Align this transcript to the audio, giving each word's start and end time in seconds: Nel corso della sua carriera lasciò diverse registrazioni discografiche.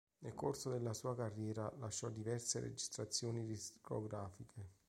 Nel 0.23 0.33
corso 0.33 0.71
della 0.71 0.95
sua 0.95 1.15
carriera 1.15 1.71
lasciò 1.77 2.09
diverse 2.09 2.59
registrazioni 2.59 3.45
discografiche. 3.45 4.69